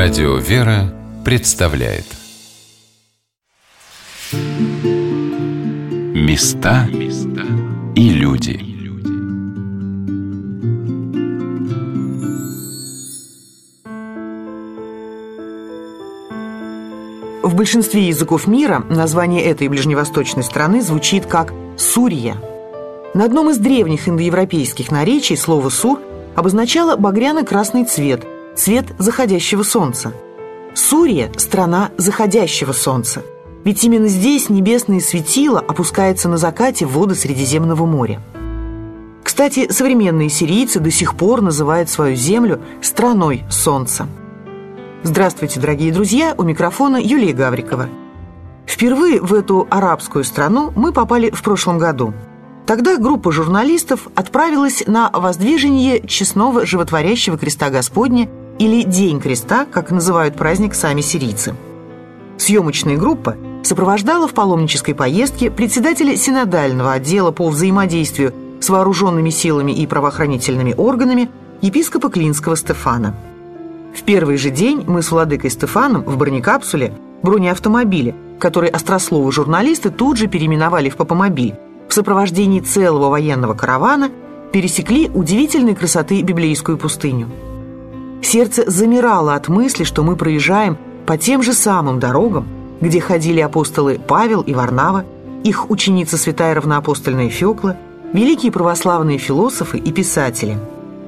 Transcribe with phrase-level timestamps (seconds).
[0.00, 2.04] Радио «Вера» представляет
[6.14, 6.86] Места
[7.96, 8.60] и люди
[17.42, 22.36] В большинстве языков мира название этой ближневосточной страны звучит как «Сурья».
[23.14, 26.00] На одном из древних индоевропейских наречий слово «сур»
[26.36, 28.24] обозначало багряно-красный цвет–
[28.58, 30.12] цвет заходящего солнца.
[30.74, 33.22] Сурья– страна заходящего солнца.
[33.64, 38.20] Ведь именно здесь небесное светило опускается на закате в воды Средиземного моря.
[39.22, 44.08] Кстати, современные сирийцы до сих пор называют свою землю «страной солнца».
[45.04, 47.88] Здравствуйте, дорогие друзья, у микрофона Юлия Гаврикова.
[48.66, 52.12] Впервые в эту арабскую страну мы попали в прошлом году.
[52.66, 60.36] Тогда группа журналистов отправилась на воздвижение честного животворящего креста Господня или День креста, как называют
[60.36, 61.54] праздник сами сирийцы.
[62.36, 69.86] Съемочная группа сопровождала в паломнической поездке председателя синодального отдела по взаимодействию с вооруженными силами и
[69.86, 73.14] правоохранительными органами епископа Клинского Стефана.
[73.94, 80.16] В первый же день мы с владыкой Стефаном в бронекапсуле, бронеавтомобиле, который острословы журналисты тут
[80.16, 81.54] же переименовали в Папомобиль,
[81.88, 84.10] в сопровождении целого военного каравана
[84.52, 87.28] пересекли удивительной красоты библейскую пустыню.
[88.22, 92.46] Сердце замирало от мысли, что мы проезжаем по тем же самым дорогам,
[92.80, 95.04] где ходили апостолы Павел и Варнава,
[95.44, 97.76] их ученица святая равноапостольная Фёкла,
[98.12, 100.58] великие православные философы и писатели.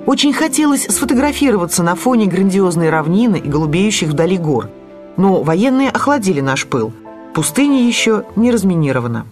[0.06, 4.70] Очень хотелось сфотографироваться на фоне грандиозной равнины и голубеющих вдали гор,
[5.16, 6.92] но военные охладили наш пыл.
[7.34, 9.26] Пустыня еще не разминирована.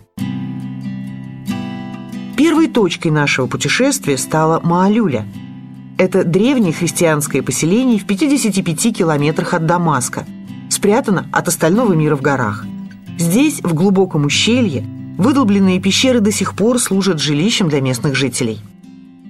[2.37, 5.25] Первой точкой нашего путешествия стала Маалюля–
[5.99, 10.25] это древнее христианское поселение в 55 километрах от Дамаска,
[10.71, 12.65] спрятано от остального мира в горах.
[13.19, 14.87] Здесь, в глубоком ущелье,
[15.19, 18.61] выдолбленные пещеры до сих пор служат жилищем для местных жителей.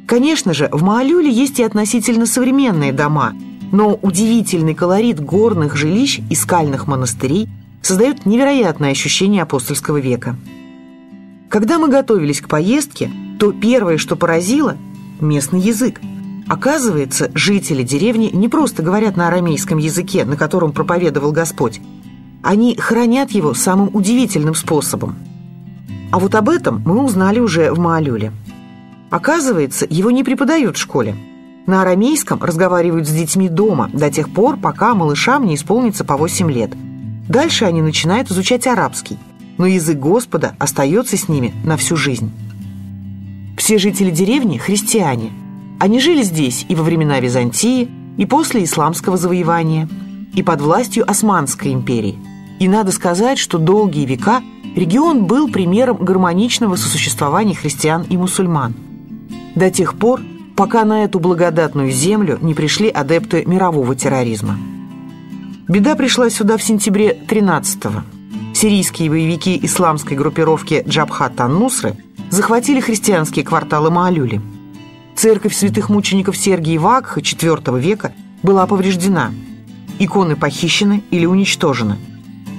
[0.06, 3.32] Конечно же, в Маалюле есть и относительно современные дома,
[3.72, 7.48] но удивительный колорит горных жилищ и скальных монастырей
[7.80, 10.36] создает невероятное ощущение апостольского века.
[11.48, 14.76] Когда мы готовились к поездке, то первое, что поразило–
[15.20, 16.00] местный язык–
[16.48, 21.80] Оказывается, жители деревни не просто говорят на арамейском языке, на котором проповедовал Господь.
[22.42, 25.16] Они хранят его самым удивительным способом.
[26.10, 28.32] А вот об этом мы узнали уже в Маалюле.
[29.10, 31.16] Оказывается, его не преподают в школе.
[31.66, 36.50] На арамейском разговаривают с детьми дома до тех пор, пока малышам не исполнится по 8
[36.50, 36.72] лет.
[37.28, 39.18] Дальше они начинают изучать арабский,
[39.58, 42.32] но язык Господа остается с ними на всю жизнь.
[43.58, 45.30] Все жители деревни– христиане–
[45.78, 49.88] они жили здесь и во времена Византии, и после исламского завоевания,
[50.34, 52.18] и под властью Османской империи.
[52.58, 54.42] И надо сказать, что долгие века
[54.74, 58.74] регион был примером гармоничного сосуществования христиан и мусульман.
[59.54, 60.20] До тех пор,
[60.56, 64.58] пока на эту благодатную землю не пришли адепты мирового терроризма.
[65.68, 68.02] Беда пришла сюда в сентябре 13-го.
[68.54, 71.96] Сирийские боевики исламской группировки Джабхат ан-Нусры
[72.30, 74.40] захватили христианские кварталы Маалюли–
[75.18, 78.12] Церковь святых мучеников Сергия и Вакха IV века
[78.44, 79.32] была повреждена.
[79.98, 81.96] Иконы похищены или уничтожены.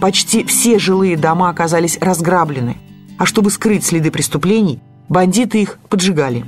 [0.02, 2.76] Почти все жилые дома оказались разграблены,
[3.18, 6.44] а чтобы скрыть следы преступлений, бандиты их поджигали.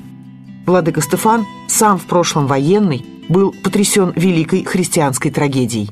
[0.66, 5.92] Владыка Стефан, сам в прошлом военный, был потрясен великой христианской трагедией.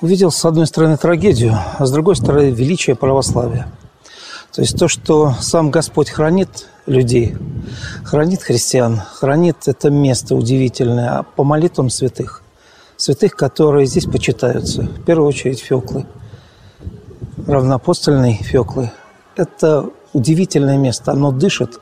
[0.00, 3.68] Увидел, с одной стороны, трагедию, а с другой стороны, величие православия.
[4.52, 7.36] То есть то, что сам Господь хранит людей,
[8.04, 12.42] хранит христиан, хранит это место удивительное по молитвам святых.
[12.96, 14.82] Святых, которые здесь почитаются.
[14.82, 16.06] В первую очередь Феклы,
[17.46, 18.90] равноапостольной Феклы.
[19.36, 21.12] Это удивительное место.
[21.12, 21.78] Оно дышит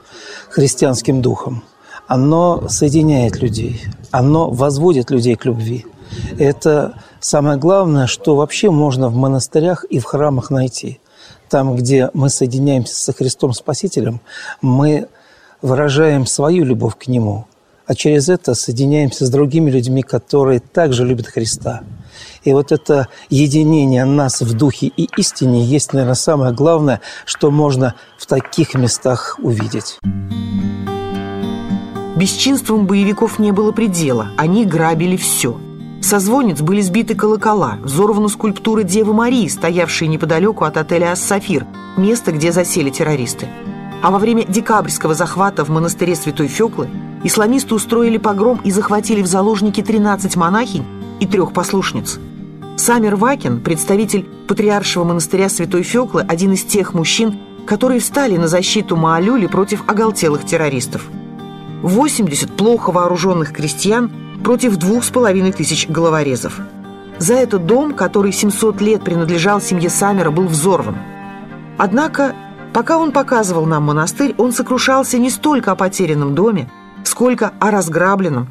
[0.50, 1.62] христианским духом.
[2.08, 3.82] Оно соединяет людей.
[4.10, 5.86] Оно возводит людей к любви.
[6.38, 11.00] Это самое главное, что вообще можно в монастырях и в храмах найти–
[11.54, 14.20] там, где мы соединяемся со Христом Спасителем,
[14.60, 15.06] мы
[15.62, 17.46] выражаем свою любовь к Нему,
[17.86, 21.82] а через это соединяемся с другими людьми, которые также любят Христа.
[22.42, 27.94] И вот это единение нас в духе и истине есть, наверное, самое главное, что можно
[28.18, 30.00] в таких местах увидеть.
[32.16, 34.26] Бесчинством боевиков не было предела.
[34.36, 35.60] Они грабили все–
[36.04, 41.66] со звонниц были сбиты колокола, взорваны скульптуры Девы Марии, стоявшие неподалеку от отеля «Ас-Сафир»,
[41.96, 43.48] место, где засели террористы.
[44.02, 46.90] А во время декабрьского захвата в монастыре Святой Феклы
[47.24, 50.84] исламисты устроили погром и захватили в заложники 13 монахинь
[51.20, 52.20] и трех послушниц.
[52.76, 58.94] Самир Вакин, представитель патриаршего монастыря Святой Феклы, один из тех мужчин, которые встали на защиту
[58.94, 61.06] Маалюли против оголтелых террористов.
[61.82, 64.10] 80 плохо вооруженных крестьян
[64.44, 66.60] против двух с половиной тысяч головорезов.
[67.18, 70.96] За этот дом, который 700 лет принадлежал семье Самера, был взорван.
[71.78, 72.34] Однако,
[72.72, 76.70] пока он показывал нам монастырь, он сокрушался не столько о потерянном доме,
[77.04, 78.50] сколько о разграбленном,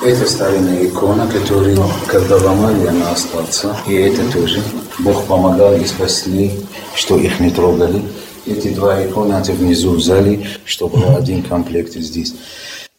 [0.00, 1.78] это старинная икона, которую,
[2.08, 3.76] когда ломали, она остался.
[3.86, 4.60] И это тоже.
[4.98, 6.50] Бог помогал и спасли,
[6.94, 8.02] что их не трогали.
[8.44, 12.34] Эти два иконы это внизу в зале, чтобы один комплект здесь.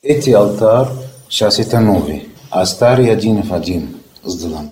[0.01, 0.87] Эти алтарь,
[1.27, 3.89] сейчас это новый, а старый один в один
[4.23, 4.71] сделан.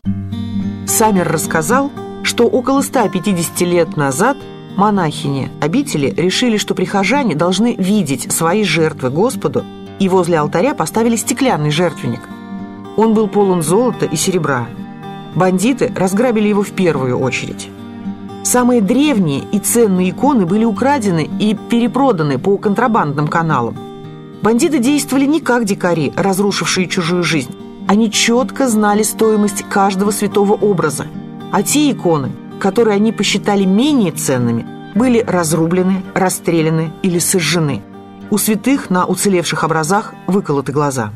[0.85, 1.89] Самер рассказал,
[2.21, 4.37] что около 150 лет назад
[4.77, 9.65] монахини обители решили, что прихожане должны видеть свои жертвы Господу
[9.99, 12.21] и возле алтаря поставили стеклянный жертвенник.
[12.97, 14.67] Он был полон золота и серебра.
[15.33, 17.67] Бандиты разграбили его в первую очередь.
[18.43, 23.75] Самые древние и ценные иконы были украдены и перепроданы по контрабандным каналам.
[24.43, 27.55] Бандиты действовали не как дикари, разрушившие чужую жизнь.
[27.91, 31.07] Они четко знали стоимость каждого святого образа.
[31.51, 34.65] А те иконы, которые они посчитали менее ценными,
[34.95, 37.81] были разрублены, расстреляны или сожжены–
[38.31, 41.11] у святых на уцелевших образах выколоты глаза.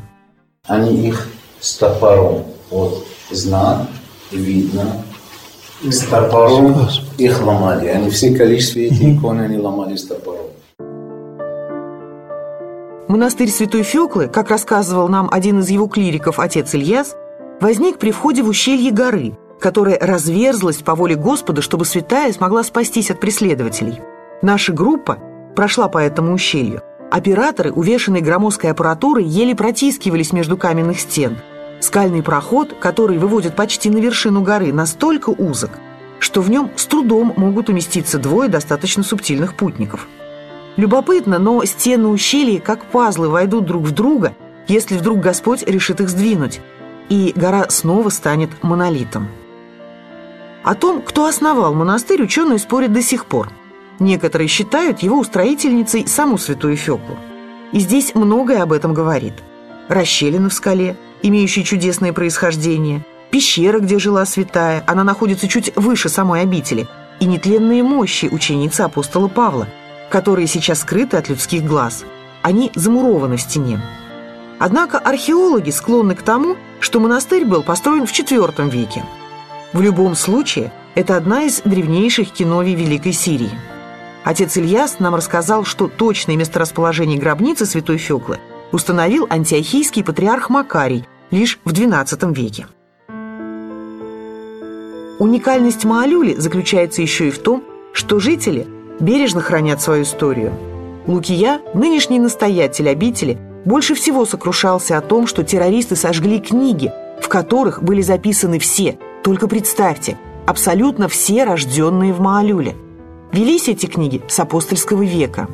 [0.66, 1.28] Они их
[1.60, 3.86] с топором, вот знак,
[4.30, 5.02] видно,
[5.82, 7.86] с топором их ломали.
[7.86, 10.44] Они все количество этих икон они ломали с топором.
[13.08, 17.14] Монастырь Святой Феклы, как рассказывал нам один из его клириков, отец Ильяс,
[17.60, 23.12] возник при входе в ущелье горы, которая разверзлась по воле Господа, чтобы святая смогла спастись
[23.12, 24.00] от преследователей.
[24.42, 25.18] Наша группа
[25.54, 26.82] прошла по этому ущелью.
[27.12, 31.38] Операторы, увешанные громоздкой аппаратурой, еле протискивались между каменных стен.
[31.78, 35.70] Скальный проход, который выводит почти на вершину горы, настолько узок,
[36.18, 40.08] что в нем с трудом могут уместиться двое достаточно субтильных путников.
[40.76, 44.34] Любопытно, но стены ущелья, как пазлы, войдут друг в друга,
[44.68, 46.60] если вдруг Господь решит их сдвинуть,
[47.08, 49.28] и гора снова станет монолитом.
[50.62, 53.50] О том, кто основал монастырь, ученые спорят до сих пор–
[53.98, 57.16] Некоторые считают его устроительницей саму святую Феклу.
[57.72, 59.34] И здесь многое об этом говорит.
[59.88, 66.42] Расщелина в скале, имеющая чудесное происхождение, пещера, где жила святая, она находится чуть выше самой
[66.42, 66.86] обители,
[67.20, 69.68] и нетленные мощи ученицы апостола Павла,
[70.10, 72.04] которые сейчас скрыты от людских глаз.
[72.42, 73.80] Они замурованы в стене.
[74.58, 79.04] Однако археологи склонны к тому, что монастырь был построен в IV веке.
[79.72, 83.50] В любом случае, это одна из древнейших киновий Великой Сирии–
[84.26, 88.40] Отец Ильяс нам рассказал, что точное месторасположение гробницы святой Феклы
[88.72, 92.66] установил антиохийский патриарх Макарий лишь в XII веке.
[95.20, 97.62] Уникальность Маалюли заключается еще и в том,
[97.92, 98.66] что жители
[99.00, 100.52] бережно хранят свою историю.
[101.06, 107.82] Лукия, нынешний настоятель обители, больше всего сокрушался о том, что террористы сожгли книги, в которых
[107.82, 112.74] были записаны все, только представьте, абсолютно все рожденные в Маалюле–
[113.32, 115.48] Велись эти книги с апостольского века.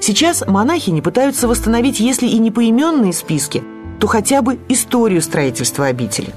[0.00, 3.62] Сейчас монахи не пытаются восстановить, если и не поименные списки,
[3.98, 6.34] то хотя бы историю строительства обители.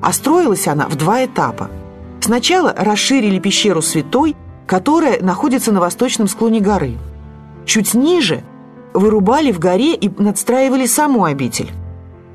[0.00, 1.70] А строилась она в два этапа.
[2.20, 6.94] Сначала расширили пещеру Святой, которая находится на восточном склоне горы.
[7.64, 8.42] Чуть ниже
[8.92, 11.70] вырубали в горе и надстраивали саму обитель.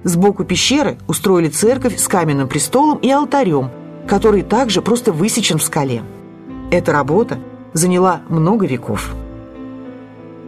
[0.03, 3.69] Сбоку пещеры устроили церковь с каменным престолом и алтарем,
[4.07, 6.01] который также просто высечен в скале.
[6.71, 7.38] Эта работа
[7.73, 9.13] заняла много веков.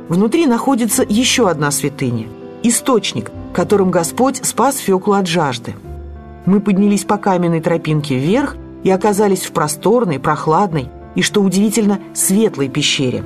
[0.10, 2.28] Внутри находится еще одна святыня–
[2.64, 5.74] источник, которым Господь спас Феклу от жажды.
[6.46, 12.70] Мы поднялись по каменной тропинке вверх и оказались в просторной, прохладной и, что удивительно, светлой
[12.70, 13.24] пещере.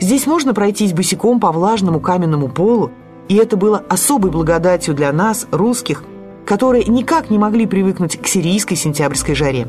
[0.00, 2.90] Здесь можно пройтись босиком по влажному каменному полу,
[3.28, 6.04] и это было особой благодатью для нас, русских,
[6.46, 9.68] которые никак не могли привыкнуть к сирийской сентябрьской жаре.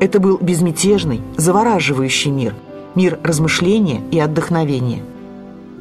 [0.00, 2.54] Это был безмятежный, завораживающий мир,
[2.94, 5.02] мир размышления и отдохновения.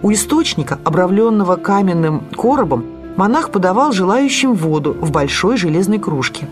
[0.01, 2.85] У источника, обравленного каменным коробом,
[3.17, 6.47] монах подавал желающим воду в большой железной кружке.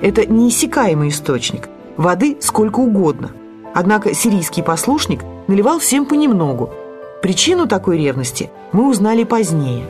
[0.00, 3.32] Это неиссякаемый источник, воды сколько угодно.
[3.74, 6.70] Однако сирийский послушник наливал всем понемногу.
[7.22, 9.86] Причину такой ревности мы узнали позднее.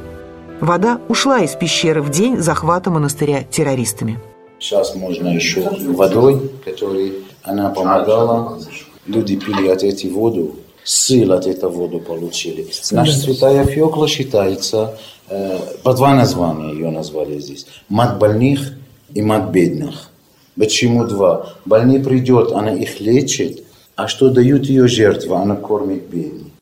[0.60, 4.18] Вода ушла из пещеры в день захвата монастыря террористами.
[4.58, 8.58] Сейчас можно еще водой, которой она помогала.
[9.06, 10.52] Люди пили от этой воды,
[10.84, 12.66] сил от этой воды получили.
[12.92, 14.96] Наша святая Феокла считается,
[15.28, 17.66] э, по два названия ее назвали здесь.
[17.88, 18.72] Мат больных
[19.12, 20.10] и мат бедных.
[20.56, 21.54] Почему два?
[21.64, 23.64] Больной придет, она их лечит,
[23.96, 25.36] а что дают ее жертвы?
[25.36, 26.52] Она кормит бедных.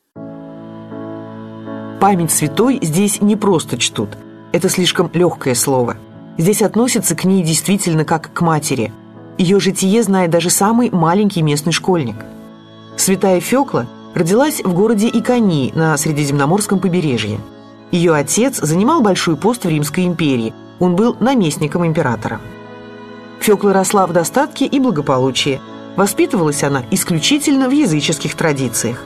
[2.01, 4.11] Память святой здесь не просто чтут.
[4.53, 5.97] Это слишком легкое слово.
[6.37, 8.93] Здесь относятся к ней действительно как к матери.
[9.39, 12.17] Ее житие знает даже самый маленький местный школьник.
[12.97, 17.39] Святая Фекла родилась в городе Иконии на Средиземноморском побережье.
[17.91, 20.53] Ее отец занимал большой пост в Римской империи.
[20.81, 22.41] Он был наместником императора.
[23.43, 25.61] Фекла росла в достатке и благополучии.
[25.97, 29.05] Воспитывалась она исключительно в языческих традициях.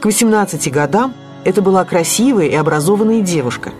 [0.00, 3.72] К 18 годам это была красивая и образованная девушка.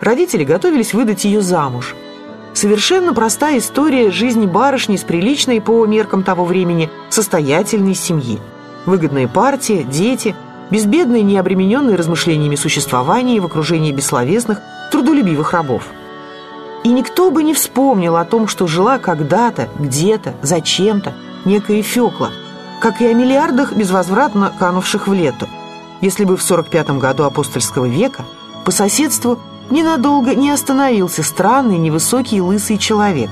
[0.00, 1.94] Родители готовились выдать ее замуж.
[2.52, 8.40] Совершенно простая история жизни барышни с приличной по меркам того времени состоятельной семьи.
[8.86, 10.34] Выгодная партия, дети,
[10.70, 15.84] безбедное, необремененное размышлениями существование в окружении бессловесных, трудолюбивых рабов.
[16.84, 21.14] И никто бы не вспомнил о том, что жила когда-то, где-то, зачем-то
[21.46, 22.30] некая Фекла,
[22.80, 25.48] как и о миллиардах безвозвратно канувших в лету,
[26.02, 28.26] если бы в 45 году апостольского века
[28.66, 29.38] по соседству
[29.70, 33.30] ненадолго не остановился странный невысокий лысый человек.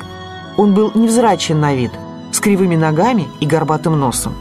[0.57, 1.93] Он был невзрачен на вид,
[2.33, 4.35] с кривыми ногами и горбатым носом.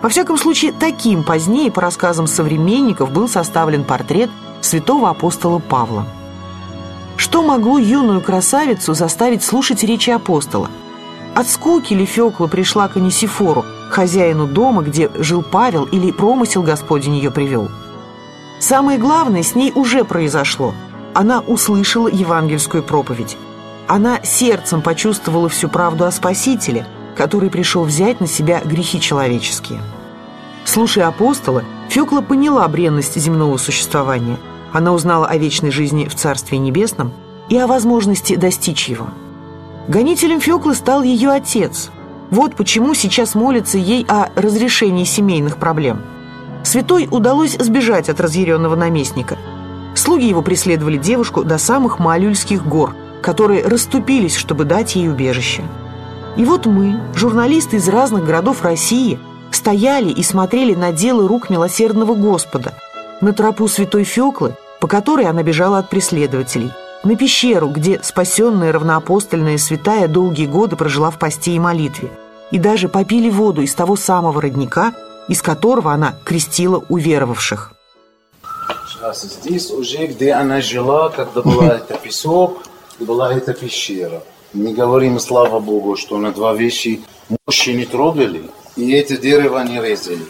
[0.00, 4.30] Во всяком случае, таким позднее, по рассказам современников, был составлен портрет
[4.60, 6.06] святого апостола Павла.
[7.16, 10.70] Что могло юную красавицу заставить слушать речи апостола?
[11.34, 17.16] От скуки ли Фекла пришла к Анисифору, хозяину дома, где жил Павел, или промысел Господень
[17.16, 17.68] ее привел?
[18.60, 20.74] Самое главное с ней уже произошло.
[21.12, 23.36] Она услышала евангельскую проповедь.
[23.86, 29.80] Она сердцем почувствовала всю правду о Спасителе, который пришел взять на себя грехи человеческие.
[30.64, 34.38] Слушая апостола, Фёкла поняла бренность земного существования.
[34.74, 37.12] Она узнала о вечной жизни в Царстве Небесном
[37.48, 39.06] и о возможности достичь его.
[39.86, 41.90] Гонителем Фёклы стал ее отец.
[42.30, 46.02] Вот почему сейчас молится ей о разрешении семейных проблем.
[46.64, 49.38] Святой удалось сбежать от разъяренного наместника.
[49.94, 55.62] Слуги его преследовали девушку до самых Малюльских гор, которые расступились, чтобы дать ей убежище.
[56.36, 59.20] И вот мы, журналисты из разных городов России,
[59.52, 62.74] стояли и смотрели на дело рук милосердного Господа,
[63.20, 66.70] на тропу святой Феклы, по которой она бежала от преследователей,
[67.04, 72.10] на пещеру, где спасенная равноапостольная святая долгие годы прожила в посте и молитве,
[72.50, 74.92] и даже попили воду из того самого родника,
[75.26, 77.72] из которого она крестила уверовавших.
[78.86, 82.58] Сейчас здесь уже, где она жила, когда была это песок,
[83.00, 84.22] была эта пещера.
[84.52, 87.00] Мы говорим, слава Богу, что на два вещи
[87.46, 90.26] мужчины трогали, и это дерево не резали.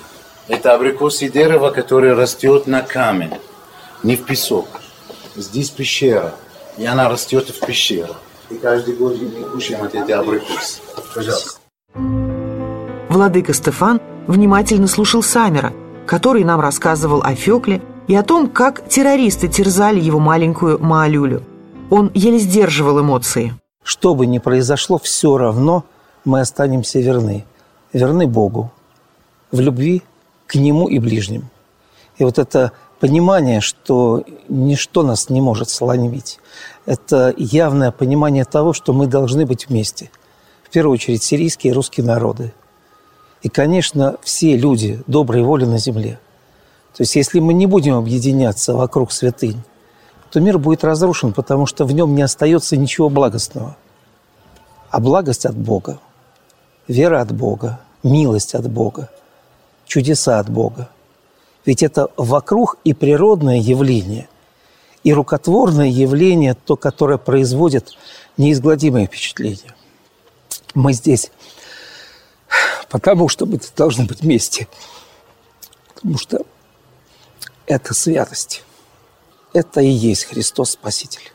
[0.46, 3.32] Это абрикосы дерево, которое растет на камень,
[4.04, 4.68] не в песок.
[5.34, 6.34] Здесь пещера,
[6.76, 8.14] и она растет в пещеру.
[8.50, 10.80] И каждый год мы кушаем от эти абрикосы.
[11.14, 11.58] Пожалуйста.
[13.08, 15.72] Владыка Стефан внимательно слушал Самера,
[16.06, 21.42] который нам рассказывал о Фекле и о том, как террористы терзали его маленькую Маалюлю.
[21.90, 23.54] Он еле сдерживал эмоции.
[23.82, 25.84] Что бы ни произошло, все равно
[26.24, 27.44] мы останемся верны.
[27.92, 28.70] Верны Богу.
[29.50, 30.02] В любви
[30.46, 31.48] к Нему и ближним.
[32.18, 32.72] И вот это
[33.04, 36.40] понимание, что ничто нас не может сломить,
[36.86, 40.10] это явное понимание того, что мы должны быть вместе.
[40.62, 42.54] В первую очередь сирийские и русские народы.
[43.42, 46.18] И, конечно, все люди доброй воли на земле.
[46.96, 49.60] То есть если мы не будем объединяться вокруг святынь,
[50.30, 53.76] то мир будет разрушен, потому что в нем не остается ничего благостного.
[54.88, 55.98] А благость от Бога,
[56.88, 59.10] вера от Бога, милость от Бога,
[59.84, 60.88] чудеса от Бога.
[61.64, 64.28] Ведь это вокруг и природное явление,
[65.02, 67.96] и рукотворное явление, то, которое производит
[68.36, 69.74] неизгладимое впечатление.
[70.74, 71.30] Мы здесь
[72.90, 74.68] потому, что мы должны быть вместе.
[75.94, 76.44] Потому что
[77.66, 78.62] это святость.
[79.52, 81.32] Это и есть Христос Спаситель.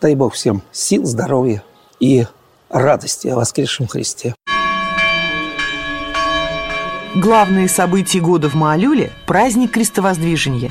[0.00, 1.62] Дай Бог всем сил, здоровья
[2.00, 2.26] и
[2.68, 4.34] радости о воскресшем Христе.
[7.14, 10.70] Главные события года в Маалюле– праздник Крестовоздвижения.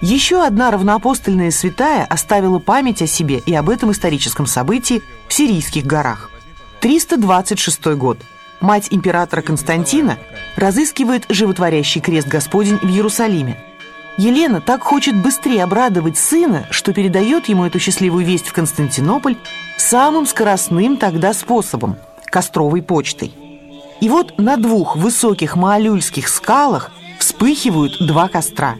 [0.00, 5.84] Еще одна равноапостольная святая оставила память о себе и об этом историческом событии в Сирийских
[5.84, 6.30] горах.
[6.80, 8.18] 326 год.
[8.60, 10.18] Мать императора Константина
[10.56, 13.56] разыскивает животворящий крест Господень в Иерусалиме–
[14.18, 19.36] Елена так хочет быстрее обрадовать сына, что передает ему эту счастливую весть в Константинополь
[19.76, 23.47] самым скоростным тогда способом– костровой почтой.
[24.00, 28.76] И вот на двух высоких маалюльских скалах вспыхивают два костра.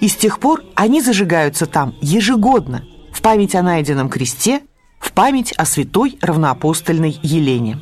[0.00, 4.62] И с тех пор они зажигаются там ежегодно в память о найденном кресте,
[4.98, 7.78] в память о святой равноапостольной Елене.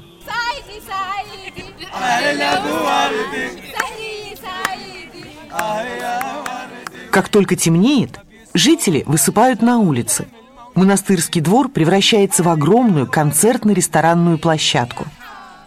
[7.11, 8.21] Как только темнеет,
[8.53, 10.29] жители высыпают на улицы.
[10.75, 15.07] Монастырский двор превращается в огромную концертно-ресторанную площадку–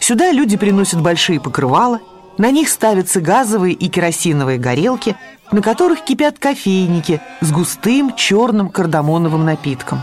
[0.01, 2.01] Сюда люди приносят большие покрывала,
[2.39, 5.15] на них ставятся газовые и керосиновые горелки,
[5.51, 10.01] на которых кипят кофейники с густым черным кардамоновым напитком.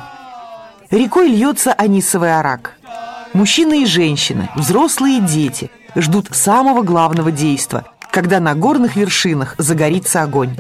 [0.90, 2.76] Рекой льется анисовый арак.
[3.32, 10.22] Мужчины и женщины, взрослые и дети ждут самого главного действа, когда на горных вершинах загорится
[10.22, 10.56] огонь.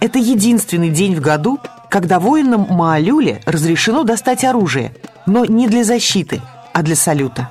[0.00, 1.58] Это единственный день в году,
[1.88, 4.94] когда воинам Маалюле разрешено достать оружие,
[5.24, 6.42] но не для защиты,
[6.74, 7.48] а для салюта.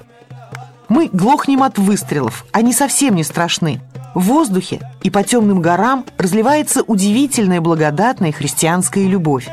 [0.92, 3.80] Мы глохнем от выстрелов, они совсем не страшны.
[4.14, 9.48] В воздухе и по темным горам разливается удивительная благодатная христианская любовь.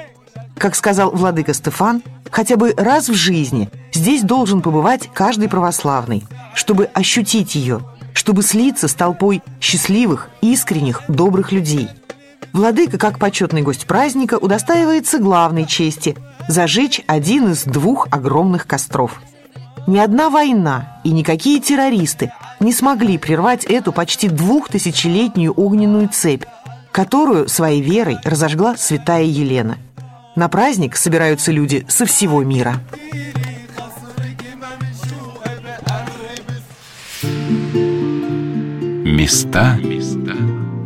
[0.57, 2.03] Как сказал владыка Стефан,
[2.33, 7.83] хотя бы раз в жизни здесь должен побывать каждый православный, чтобы ощутить ее,
[8.15, 11.89] чтобы слиться с толпой счастливых, искренних, добрых людей.
[12.53, 16.17] Владыка, как почетный гость праздника, удостаивается главной чести–
[16.49, 19.21] зажечь один из двух огромных костров.
[19.89, 22.31] Ни одна война и никакие террористы
[22.61, 26.45] не смогли прервать эту почти двухтысячелетнюю огненную цепь,
[26.93, 29.79] которую своей верой разожгла святая Елена–
[30.39, 32.77] на праздник собираются люди со всего мира.
[39.05, 39.77] Места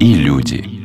[0.00, 0.81] и люди.